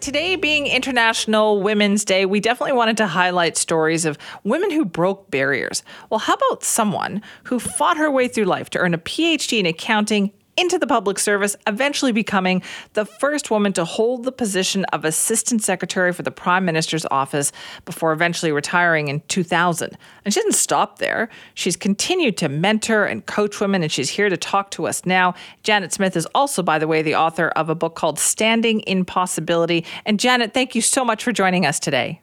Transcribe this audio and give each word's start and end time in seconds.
Today 0.00 0.36
being 0.36 0.66
International 0.66 1.62
Women's 1.62 2.04
Day, 2.04 2.26
we 2.26 2.38
definitely 2.38 2.74
wanted 2.74 2.98
to 2.98 3.06
highlight 3.06 3.56
stories 3.56 4.04
of 4.04 4.18
women 4.42 4.70
who 4.70 4.84
broke 4.84 5.30
barriers. 5.30 5.82
Well, 6.10 6.20
how 6.20 6.34
about 6.34 6.62
someone 6.62 7.22
who 7.44 7.58
fought 7.58 7.96
her 7.96 8.10
way 8.10 8.28
through 8.28 8.44
life 8.44 8.68
to 8.70 8.78
earn 8.78 8.92
a 8.92 8.98
PhD 8.98 9.60
in 9.60 9.66
accounting 9.66 10.32
into 10.56 10.78
the 10.78 10.86
public 10.86 11.18
service, 11.18 11.56
eventually 11.66 12.12
becoming 12.12 12.62
the 12.92 13.04
first 13.04 13.50
woman 13.50 13.72
to 13.72 13.84
hold 13.84 14.24
the 14.24 14.32
position 14.32 14.84
of 14.86 15.04
Assistant 15.04 15.62
Secretary 15.62 16.12
for 16.12 16.22
the 16.22 16.30
Prime 16.30 16.64
Minister's 16.64 17.06
office 17.10 17.52
before 17.84 18.12
eventually 18.12 18.52
retiring 18.52 19.08
in 19.08 19.20
2000. 19.28 19.96
And 20.24 20.32
she 20.32 20.40
didn't 20.40 20.54
stop 20.54 20.98
there. 20.98 21.28
She's 21.54 21.76
continued 21.76 22.36
to 22.38 22.48
mentor 22.48 23.04
and 23.04 23.24
coach 23.26 23.60
women, 23.60 23.82
and 23.82 23.90
she's 23.90 24.10
here 24.10 24.28
to 24.28 24.36
talk 24.36 24.70
to 24.72 24.86
us 24.86 25.04
now. 25.04 25.34
Janet 25.62 25.92
Smith 25.92 26.16
is 26.16 26.26
also, 26.34 26.62
by 26.62 26.78
the 26.78 26.86
way, 26.86 27.02
the 27.02 27.14
author 27.14 27.48
of 27.48 27.68
a 27.68 27.74
book 27.74 27.94
called 27.94 28.18
Standing 28.18 28.80
in 28.80 29.04
Possibility. 29.04 29.84
And 30.04 30.20
Janet, 30.20 30.54
thank 30.54 30.74
you 30.74 30.80
so 30.80 31.04
much 31.04 31.24
for 31.24 31.32
joining 31.32 31.66
us 31.66 31.80
today. 31.80 32.20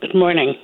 Good 0.00 0.14
morning. 0.14 0.54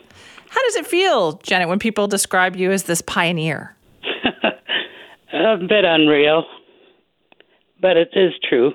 How 0.48 0.62
does 0.64 0.76
it 0.76 0.86
feel, 0.86 1.34
Janet, 1.38 1.68
when 1.68 1.78
people 1.78 2.06
describe 2.08 2.56
you 2.56 2.72
as 2.72 2.82
this 2.82 3.00
pioneer? 3.00 3.74
a 5.32 5.56
bit 5.56 5.84
unreal 5.84 6.44
but 7.82 7.98
it 7.98 8.10
is 8.14 8.32
true. 8.48 8.72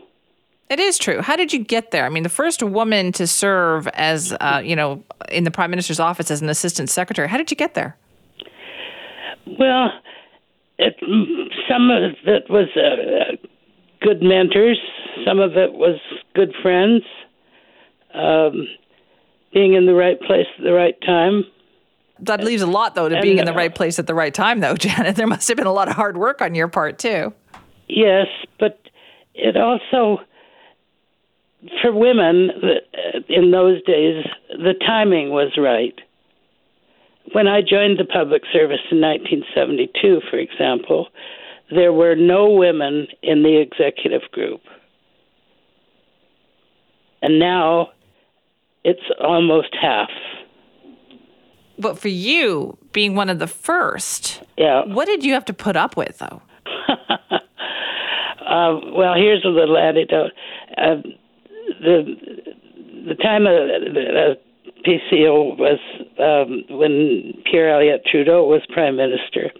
It 0.70 0.80
is 0.80 0.98
true. 0.98 1.22
How 1.22 1.38
did 1.38 1.54
you 1.54 1.60
get 1.60 1.92
there? 1.92 2.06
I 2.06 2.10
mean, 2.10 2.24
the 2.24 2.30
first 2.30 2.62
woman 2.62 3.14
to 3.14 3.26
serve 3.26 3.88
as, 3.94 4.34
uh, 4.42 4.62
you 4.64 4.76
know, 4.76 5.02
in 5.30 5.46
the 5.46 5.52
prime 5.52 5.70
minister's 5.70 6.00
office 6.00 6.30
as 6.30 6.42
an 6.42 6.50
assistant 6.50 6.90
secretary. 6.90 7.30
How 7.30 7.38
did 7.38 7.50
you 7.50 7.56
get 7.56 7.74
there? 7.74 7.96
Well, 9.58 9.92
it, 10.78 10.96
some 11.70 11.90
of 11.90 12.12
it 12.26 12.50
was 12.50 12.68
uh, 12.76 13.38
good 14.02 14.22
mentors. 14.22 14.78
Some 15.26 15.40
of 15.40 15.56
it 15.56 15.72
was 15.72 16.00
good 16.36 16.54
friends. 16.62 17.04
Um, 18.14 18.68
being 19.54 19.74
in 19.74 19.86
the 19.86 19.94
right 19.94 20.20
place 20.20 20.46
at 20.58 20.64
the 20.64 20.74
right 20.74 21.00
time. 21.02 21.46
That 22.20 22.44
leaves 22.44 22.62
a 22.62 22.68
lot, 22.68 22.96
though, 22.96 23.08
to 23.08 23.16
and, 23.16 23.22
being 23.22 23.38
in 23.38 23.46
the 23.46 23.54
right 23.54 23.74
place 23.74 24.00
at 24.00 24.08
the 24.08 24.14
right 24.14 24.34
time, 24.34 24.60
though, 24.60 24.76
Janet. 24.78 25.16
There 25.16 25.28
must 25.28 25.48
have 25.48 25.58
been 25.58 25.68
a 25.68 25.74
lot 25.74 25.88
of 25.88 25.96
hard 25.96 26.18
work 26.18 26.42
on 26.42 26.56
your 26.56 26.68
part, 26.68 27.00
too. 27.00 27.34
Yes, 27.88 28.28
but 28.60 28.80
it 29.38 29.56
also 29.56 30.22
for 31.82 31.92
women 31.92 32.52
in 33.30 33.52
those 33.52 33.84
days 33.84 34.26
the 34.50 34.74
timing 34.86 35.30
was 35.30 35.58
right. 35.58 36.00
When 37.34 37.48
i 37.48 37.62
joined 37.62 38.00
the 38.00 38.06
public 38.06 38.44
service 38.54 38.82
in 38.92 39.02
1972 39.02 40.22
for 40.30 40.38
example 40.38 41.08
there 41.70 41.92
were 41.92 42.16
no 42.16 42.50
women 42.50 43.08
in 43.22 43.44
the 43.44 43.60
executive 43.60 44.22
group. 44.32 44.62
And 47.22 47.40
now 47.40 47.90
it's 48.84 49.02
almost 49.20 49.76
half. 49.80 50.10
But 51.78 52.00
for 52.00 52.08
you 52.08 52.78
being 52.94 53.16
one 53.16 53.30
of 53.30 53.40
the 53.40 53.48
first 53.48 54.42
yeah. 54.58 54.86
what 54.86 55.06
did 55.06 55.24
you 55.24 55.34
have 55.34 55.46
to 55.46 55.54
put 55.54 55.76
up 55.76 55.96
with 55.96 56.18
though 56.18 56.42
Uh, 58.48 58.80
well, 58.94 59.14
here's 59.16 59.44
a 59.44 59.50
little 59.50 59.78
anecdote. 59.78 60.32
Uh, 60.78 60.96
the 61.82 62.16
the 63.08 63.16
time 63.16 63.46
of 63.46 63.54
the 63.94 64.38
PCO 64.86 65.58
was 65.58 65.80
um, 66.20 66.78
when 66.78 67.34
Pierre 67.50 67.76
Elliott 67.76 68.06
Trudeau 68.10 68.46
was 68.46 68.62
prime 68.74 68.96
minister, 68.96 69.52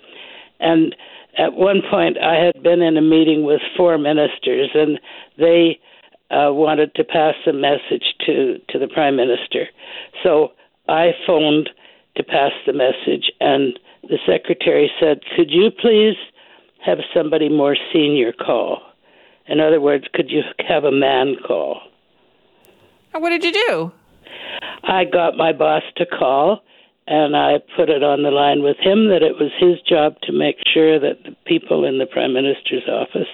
and 0.60 0.96
at 1.38 1.54
one 1.54 1.82
point 1.90 2.18
I 2.18 2.36
had 2.36 2.64
been 2.64 2.82
in 2.82 2.96
a 2.96 3.02
meeting 3.02 3.44
with 3.44 3.62
four 3.76 3.98
ministers, 3.98 4.70
and 4.74 5.00
they 5.38 5.80
uh, 6.32 6.54
wanted 6.54 6.96
to 6.96 7.04
pass 7.04 7.36
a 7.46 7.54
message 7.54 8.16
to 8.26 8.58
to 8.70 8.80
the 8.80 8.88
prime 8.88 9.18
minister. 9.18 9.66
So 10.24 10.54
I 10.88 11.12
phoned 11.26 11.70
to 12.16 12.24
pass 12.24 12.52
the 12.66 12.74
message, 12.74 13.32
and 13.42 13.78
the 14.04 14.18
secretary 14.26 14.90
said, 14.98 15.20
"Could 15.36 15.52
you 15.52 15.72
please?" 15.72 16.16
Have 16.86 17.00
somebody 17.14 17.50
more 17.50 17.76
senior 17.94 18.34
call. 18.34 18.82
In 19.48 19.60
other 19.60 19.80
words, 19.80 20.06
could 20.14 20.30
you 20.30 20.42
have 20.68 20.84
a 20.84 20.92
man 20.92 21.36
call? 21.46 21.82
What 23.14 23.30
did 23.30 23.44
you 23.44 23.52
do? 23.52 23.92
I 24.84 25.06
got 25.06 25.38
my 25.38 25.54
boss 25.54 25.84
to 25.98 26.06
call 26.06 26.62
and 27.08 27.36
I 27.36 27.60
put 27.76 27.90
it 27.90 28.04
on 28.04 28.24
the 28.24 28.32
line 28.32 28.62
with 28.62 28.78
him 28.78 29.08
that 29.10 29.24
it 29.24 29.36
was 29.40 29.52
his 29.60 29.82
job 29.88 30.16
to 30.24 30.34
make 30.34 30.58
sure 30.74 31.00
that 31.00 31.24
the 31.24 31.36
people 31.46 31.86
in 31.86 31.98
the 31.98 32.06
prime 32.06 32.34
minister's 32.34 32.88
office 32.88 33.30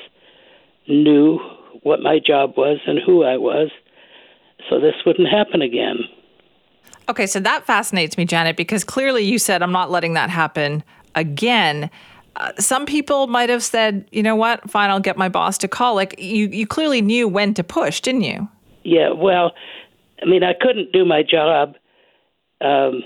knew 0.88 1.40
what 1.82 2.02
my 2.02 2.20
job 2.24 2.54
was 2.56 2.80
and 2.86 3.00
who 3.06 3.24
I 3.24 3.38
was 3.38 3.72
so 4.70 4.80
this 4.80 4.96
wouldn't 5.06 5.30
happen 5.30 5.62
again. 5.62 6.00
Okay, 7.10 7.28
so 7.28 7.40
that 7.40 7.66
fascinates 7.66 8.18
me, 8.18 8.26
Janet, 8.26 8.56
because 8.56 8.84
clearly 8.84 9.24
you 9.24 9.38
said, 9.38 9.62
I'm 9.62 9.72
not 9.72 9.92
letting 9.92 10.14
that 10.14 10.30
happen 10.30 10.84
again. 11.16 11.90
Uh, 12.36 12.52
some 12.60 12.86
people 12.86 13.28
might 13.28 13.50
have 13.50 13.64
said, 13.64 14.08
you 14.12 14.24
know 14.24 14.36
what, 14.36 14.70
fine, 14.70 14.90
I'll 14.90 15.00
get 15.00 15.18
my 15.18 15.30
boss 15.30 15.58
to 15.60 15.68
call. 15.68 15.96
Like 15.96 16.16
you, 16.18 16.48
you 16.48 16.66
clearly 16.66 17.02
knew 17.02 17.28
when 17.28 17.54
to 17.54 17.64
push, 17.64 18.02
didn't 18.02 18.22
you? 18.22 18.48
Yeah, 18.84 19.12
well, 19.12 19.52
I 20.22 20.26
mean, 20.26 20.44
I 20.44 20.54
couldn't 20.60 20.92
do 20.92 21.06
my 21.06 21.22
job 21.24 21.76
um, 22.62 23.04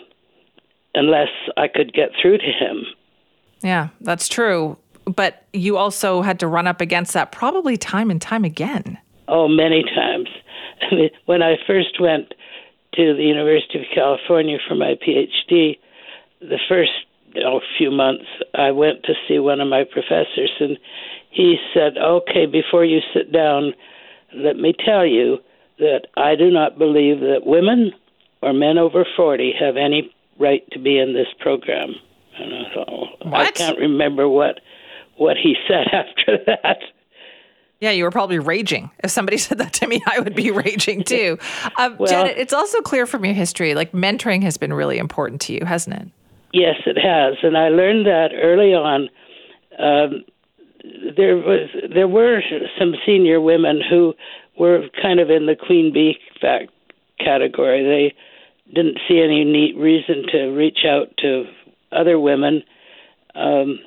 unless 0.94 1.30
I 1.58 1.68
could 1.68 1.94
get 1.94 2.10
through 2.22 2.38
to 2.38 2.46
him. 2.46 2.86
Yeah, 3.62 3.90
that's 4.02 4.28
true. 4.28 4.78
But 5.06 5.46
you 5.54 5.78
also 5.78 6.22
had 6.22 6.40
to 6.40 6.48
run 6.48 6.68
up 6.68 6.82
against 6.82 7.14
that 7.14 7.32
probably 7.32 7.78
time 7.78 8.12
and 8.12 8.22
time 8.22 8.44
again. 8.44 8.98
Oh, 9.28 9.48
many 9.48 9.84
times. 9.84 10.30
I 10.92 10.96
mean, 10.96 11.10
when 11.26 11.42
I 11.42 11.56
first 11.66 12.00
went 12.00 12.34
to 12.96 13.14
the 13.14 13.24
University 13.24 13.80
of 13.80 13.86
California 13.94 14.58
for 14.68 14.76
my 14.76 14.96
PhD, 14.96 15.78
the 16.40 16.60
first 16.70 16.92
a 17.46 17.59
few 17.78 17.92
months, 17.92 18.25
I 18.53 18.72
went 18.72 19.03
to 19.03 19.14
see 19.28 19.40
one 19.40 19.62
of 19.62 19.68
my 19.68 19.84
professors, 19.84 20.52
and 20.59 20.78
he 21.30 21.58
said, 21.74 21.98
"Okay, 21.98 22.46
before 22.46 22.86
you 22.86 23.00
sit 23.14 23.31
down, 23.31 23.74
let 24.34 24.58
me 24.58 24.74
tell 24.74 25.06
you 25.06 25.40
that 25.80 26.08
I 26.16 26.36
do 26.36 26.50
not 26.50 26.78
believe 26.78 27.20
that 27.20 27.46
women 27.46 27.94
or 28.42 28.53
men 28.53 28.78
over 28.78 29.06
forty 29.16 29.53
have 29.59 29.78
any 29.78 30.12
right 30.40 30.64
to 30.72 30.80
be 30.80 30.98
in 30.98 31.14
this 31.14 31.28
program." 31.40 31.96
And 32.40 32.53
I 32.53 32.74
thought, 32.74 33.25
what? 33.25 33.48
I 33.48 33.52
can't 33.52 33.80
remember 33.80 34.28
what 34.30 34.59
what 35.16 35.38
he 35.38 35.56
said 35.68 35.88
after 35.92 36.38
that. 36.46 36.78
Yeah, 37.80 37.92
you 37.92 38.06
were 38.06 38.12
probably 38.12 38.40
raging. 38.40 38.90
If 39.04 39.12
somebody 39.12 39.38
said 39.48 39.59
that 39.59 39.74
to 39.74 39.88
me, 39.88 40.02
I 40.08 40.19
would 40.19 40.36
be 40.36 40.52
raging 40.66 41.04
too. 41.04 41.38
Um, 41.78 41.98
well, 41.98 42.09
Janet, 42.09 42.38
it's 42.38 42.54
also 42.54 42.81
clear 42.81 43.06
from 43.06 43.25
your 43.25 43.34
history, 43.34 43.75
like 43.75 43.92
mentoring 43.92 44.44
has 44.44 44.58
been 44.58 44.74
really 44.74 44.98
important 44.98 45.42
to 45.42 45.54
you, 45.54 45.66
hasn't 45.66 45.96
it? 45.96 46.08
Yes, 46.57 46.78
it 46.88 46.97
has, 46.97 47.35
and 47.44 47.56
I 47.56 47.69
learned 47.69 48.07
that 48.07 48.29
early 48.34 48.73
on. 48.73 49.09
Um, 49.78 50.25
there 51.16 51.35
was 51.38 51.69
there 51.94 52.07
were 52.07 52.41
some 52.79 52.95
senior 53.06 53.40
women 53.40 53.79
who 53.88 54.16
were 54.57 54.88
kind 55.00 55.19
of 55.19 55.29
in 55.29 55.45
the 55.45 55.56
queen 55.56 55.94
bee 55.94 56.18
fact 56.41 56.72
category. 57.19 57.83
They 57.83 58.74
didn't 58.74 58.98
see 59.07 59.21
any 59.21 59.44
neat 59.44 59.77
reason 59.77 60.25
to 60.31 60.48
reach 60.48 60.80
out 60.83 61.09
to 61.19 61.45
other 61.92 62.19
women. 62.19 62.63
Um, 63.36 63.77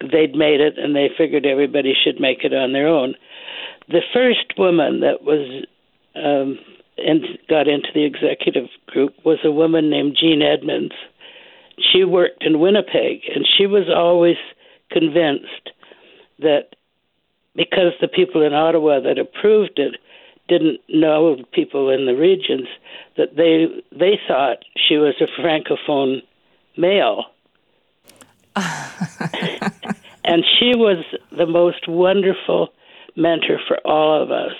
they'd 0.00 0.34
made 0.34 0.60
it, 0.60 0.74
and 0.76 0.94
they 0.94 1.08
figured 1.16 1.46
everybody 1.46 1.94
should 1.94 2.20
make 2.20 2.44
it 2.44 2.52
on 2.52 2.74
their 2.74 2.88
own. 2.88 3.14
The 3.88 4.02
first 4.12 4.52
woman 4.58 5.00
that 5.00 5.22
was 5.22 5.64
um, 6.14 6.58
and 6.98 7.24
got 7.48 7.68
into 7.68 7.88
the 7.94 8.04
executive 8.04 8.68
group 8.86 9.14
was 9.24 9.38
a 9.44 9.50
woman 9.50 9.88
named 9.88 10.18
Jean 10.20 10.42
Edmonds 10.42 10.92
she 11.92 12.04
worked 12.04 12.44
in 12.44 12.60
Winnipeg, 12.60 13.22
and 13.34 13.46
she 13.56 13.66
was 13.66 13.88
always 13.94 14.36
convinced 14.90 15.70
that 16.38 16.76
because 17.54 17.92
the 18.00 18.08
people 18.08 18.42
in 18.42 18.54
Ottawa 18.54 19.00
that 19.00 19.18
approved 19.18 19.78
it 19.78 19.96
didn't 20.48 20.80
know 20.88 21.36
people 21.52 21.90
in 21.90 22.06
the 22.06 22.14
regions, 22.14 22.68
that 23.16 23.36
they 23.36 23.66
they 23.96 24.18
thought 24.26 24.58
she 24.76 24.96
was 24.96 25.14
a 25.20 25.40
francophone 25.40 26.22
male. 26.76 27.24
and 30.24 30.44
she 30.58 30.72
was 30.74 31.04
the 31.36 31.46
most 31.46 31.86
wonderful 31.86 32.68
mentor 33.16 33.60
for 33.68 33.76
all 33.86 34.22
of 34.22 34.30
us. 34.30 34.52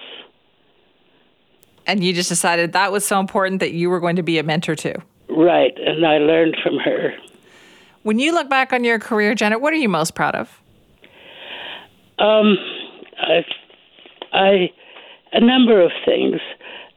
And 1.87 2.05
you 2.05 2.13
just 2.13 2.29
decided 2.29 2.73
that 2.73 2.93
was 2.93 3.05
so 3.07 3.19
important 3.19 3.61
that 3.61 3.73
you 3.73 3.89
were 3.89 3.99
going 3.99 4.17
to 4.17 4.23
be 4.23 4.39
a 4.39 4.43
mentor 4.43 4.77
too. 4.77 4.95
Right, 5.39 5.73
and 5.79 6.05
I 6.05 6.19
learned 6.19 6.57
from 6.65 6.79
her. 6.79 7.13
When 8.03 8.19
you 8.19 8.33
look 8.33 8.51
back 8.51 8.73
on 8.73 8.83
your 8.83 8.99
career, 8.99 9.37
Janet, 9.37 9.61
what 9.61 9.73
are 9.73 9.77
you 9.77 9.89
most 9.89 10.17
proud 10.17 10.35
of? 10.35 10.61
Um, 12.19 12.57
I, 13.21 13.45
I, 14.33 14.71
a 15.33 15.41
number 15.41 15.81
of 15.81 15.93
things. 16.05 16.41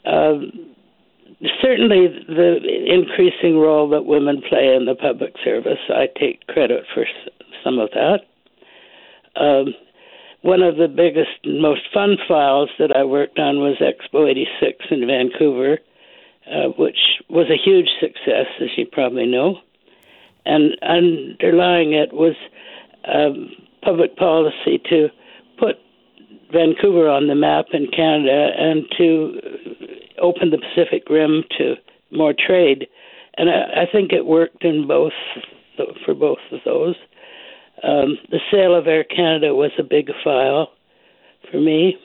Um, 0.05 0.73
certainly, 1.61 2.07
the 2.27 2.57
increasing 2.87 3.59
role 3.59 3.87
that 3.91 4.05
women 4.07 4.41
play 4.49 4.73
in 4.75 4.85
the 4.85 4.95
public 4.95 5.35
service. 5.43 5.77
I 5.89 6.07
take 6.19 6.47
credit 6.47 6.85
for 6.95 7.05
some 7.63 7.77
of 7.77 7.91
that. 7.91 8.21
Um, 9.39 9.75
one 10.41 10.63
of 10.63 10.77
the 10.77 10.87
biggest 10.87 11.37
and 11.43 11.61
most 11.61 11.81
fun 11.93 12.17
files 12.27 12.71
that 12.79 12.89
I 12.95 13.03
worked 13.03 13.37
on 13.37 13.57
was 13.57 13.77
Expo 13.79 14.27
86 14.27 14.85
in 14.89 15.05
Vancouver, 15.05 15.77
uh, 16.47 16.69
which 16.77 16.97
was 17.29 17.47
a 17.49 17.57
huge 17.57 17.89
success, 17.99 18.47
as 18.61 18.69
you 18.77 18.85
probably 18.85 19.25
know. 19.25 19.59
And 20.45 20.77
underlying 20.81 21.93
it 21.93 22.13
was 22.13 22.35
um, 23.05 23.51
public 23.83 24.15
policy 24.17 24.81
to 24.89 25.09
put 25.59 25.75
Vancouver 26.51 27.09
on 27.09 27.27
the 27.27 27.35
map 27.35 27.65
in 27.73 27.87
Canada 27.87 28.49
and 28.57 28.85
to 28.97 29.39
open 30.21 30.49
the 30.49 30.57
Pacific 30.57 31.03
Rim 31.09 31.43
to 31.57 31.75
more 32.11 32.33
trade. 32.33 32.87
And 33.37 33.49
I, 33.49 33.83
I 33.83 33.85
think 33.91 34.11
it 34.11 34.25
worked 34.25 34.63
in 34.63 34.87
both 34.87 35.13
for 36.05 36.13
both 36.13 36.39
of 36.51 36.59
those. 36.65 36.95
Um, 37.83 38.17
the 38.29 38.39
sale 38.51 38.75
of 38.75 38.87
Air 38.87 39.03
Canada 39.03 39.55
was 39.55 39.71
a 39.79 39.83
big 39.83 40.09
file 40.23 40.69
for 41.49 41.59
me. 41.59 41.97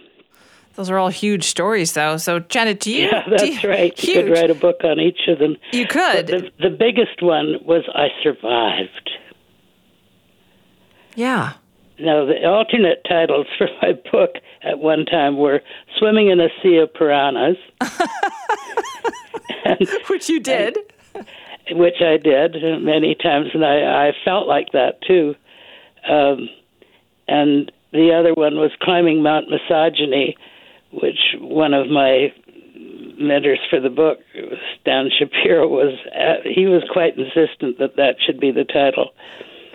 Those 0.77 0.91
are 0.91 0.99
all 0.99 1.09
huge 1.09 1.45
stories, 1.45 1.95
though. 1.95 2.19
So, 2.19 2.39
Janet, 2.39 2.81
do 2.81 2.93
you? 2.93 3.07
Yeah, 3.07 3.23
that's 3.29 3.63
you, 3.63 3.69
right. 3.69 3.99
Huge. 3.99 4.17
You 4.17 4.23
could 4.25 4.33
write 4.33 4.51
a 4.51 4.55
book 4.55 4.85
on 4.85 5.01
each 5.01 5.21
of 5.27 5.39
them. 5.39 5.57
You 5.73 5.87
could. 5.87 6.27
The, 6.27 6.51
the 6.61 6.71
biggest 6.71 7.23
one 7.23 7.57
was 7.65 7.85
I 7.95 8.09
Survived. 8.23 9.11
Yeah. 11.15 11.55
Now, 11.99 12.27
the 12.27 12.45
alternate 12.47 13.03
titles 13.09 13.47
for 13.57 13.69
my 13.81 13.93
book 14.13 14.33
at 14.63 14.79
one 14.79 15.07
time 15.07 15.39
were 15.39 15.63
Swimming 15.99 16.29
in 16.29 16.41
a 16.41 16.49
Sea 16.63 16.77
of 16.77 16.93
Piranhas. 16.93 17.57
and, 19.65 19.89
which 20.09 20.29
you 20.29 20.41
did. 20.41 20.77
And, 21.15 21.79
which 21.79 22.01
I 22.01 22.19
did 22.19 22.55
many 22.83 23.15
times, 23.15 23.49
and 23.55 23.65
I, 23.65 24.09
I 24.09 24.13
felt 24.25 24.47
like 24.47 24.73
that 24.73 25.01
too. 25.07 25.35
Um, 26.09 26.49
and 27.27 27.73
the 27.93 28.13
other 28.13 28.35
one 28.35 28.57
was 28.57 28.71
Climbing 28.81 29.23
Mount 29.23 29.47
Misogyny, 29.49 30.37
which 31.03 31.19
one 31.41 31.75
of 31.75 31.89
my 31.89 32.33
mentors 33.19 33.61
for 33.71 33.81
the 33.81 33.89
book, 33.89 34.19
Stan 34.81 35.11
Shapiro, 35.19 35.69
was 35.69 35.95
at, 36.15 36.47
he 36.47 36.67
was 36.67 36.83
quite 36.93 37.17
insistent 37.17 37.79
that 37.79 37.97
that 37.97 38.17
should 38.25 38.41
be 38.41 38.51
the 38.51 38.65
title. 38.65 39.11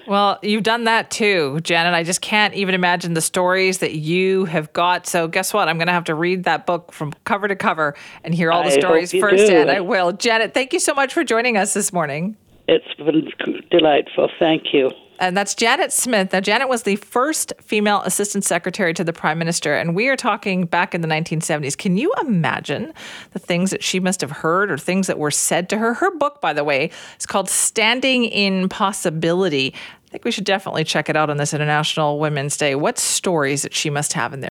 Well, 0.08 0.40
you've 0.42 0.64
done 0.64 0.86
that 0.86 1.12
too, 1.12 1.60
Janet. 1.62 1.94
I 1.94 2.04
just 2.04 2.22
can't 2.22 2.54
even 2.56 2.74
imagine 2.74 3.14
the 3.14 3.22
stories 3.22 3.78
that 3.80 3.94
you 3.94 4.46
have 4.46 4.74
got. 4.74 5.06
So, 5.06 5.28
guess 5.28 5.54
what? 5.54 5.70
I'm 5.70 5.78
going 5.78 5.88
to 5.88 5.94
have 5.94 6.06
to 6.06 6.16
read 6.16 6.44
that 6.46 6.66
book 6.66 6.92
from 6.92 7.14
cover 7.24 7.48
to 7.48 7.56
cover 7.56 7.96
and 8.24 8.34
hear 8.34 8.52
all 8.52 8.64
the 8.64 8.74
I 8.74 8.80
stories 8.80 9.12
firsthand. 9.12 9.70
I 9.70 9.82
will. 9.82 10.12
Janet, 10.12 10.54
thank 10.54 10.74
you 10.74 10.80
so 10.80 10.94
much 10.94 11.14
for 11.14 11.24
joining 11.24 11.56
us 11.56 11.74
this 11.74 11.94
morning. 11.94 12.36
It's 12.68 12.94
been 12.96 13.30
delightful. 13.70 14.30
Thank 14.40 14.74
you. 14.74 14.90
And 15.22 15.38
that's 15.38 15.54
Janet 15.54 15.94
Smith. 15.94 16.34
Now, 16.34 16.40
Janet 16.40 16.68
was 16.68 16.82
the 16.82 16.96
first 16.96 17.54
female 17.62 18.02
assistant 18.02 18.44
secretary 18.44 18.92
to 18.96 19.04
the 19.04 19.14
prime 19.14 19.38
minister, 19.38 19.76
and 19.76 19.94
we 19.94 20.08
are 20.08 20.16
talking 20.16 20.66
back 20.66 20.96
in 20.96 21.02
the 21.02 21.08
1970s. 21.08 21.78
Can 21.78 21.96
you 21.96 22.12
imagine 22.20 22.92
the 23.30 23.38
things 23.38 23.70
that 23.70 23.84
she 23.84 24.00
must 24.00 24.22
have 24.22 24.32
heard 24.32 24.72
or 24.72 24.80
things 24.80 25.06
that 25.06 25.20
were 25.20 25.30
said 25.30 25.70
to 25.70 25.78
her? 25.78 25.94
Her 25.94 26.10
book, 26.18 26.42
by 26.42 26.54
the 26.54 26.64
way, 26.64 26.90
is 27.20 27.28
called 27.28 27.52
Standing 27.52 28.26
in 28.26 28.68
Possibility. 28.68 29.76
I 29.76 30.10
think 30.10 30.26
we 30.26 30.32
should 30.32 30.44
definitely 30.44 30.86
check 30.86 31.08
it 31.08 31.16
out 31.16 31.30
on 31.30 31.38
this 31.38 31.54
International 31.54 32.18
Women's 32.18 32.58
Day. 32.58 32.74
What 32.74 32.98
stories 32.98 33.62
that 33.62 33.76
she 33.76 33.92
must 33.92 34.14
have 34.14 34.34
in 34.34 34.40
there? 34.40 34.51